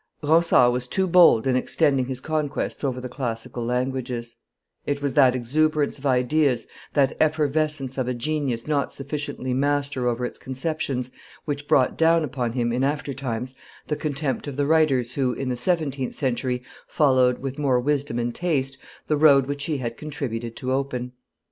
[0.23, 4.35] Ronsard was too bold in extending his conquests over the classical languages;
[4.83, 10.25] it was that exuberance of ideas, that effervescence of a genius not sufficiently master over
[10.25, 11.11] its conceptions,
[11.45, 13.53] which brought down upon him, in after times,
[13.89, 18.33] the contempt of the writers who, in the seventeenth century, followed, with more wisdom and
[18.33, 21.11] taste, the road which he had contributed to open.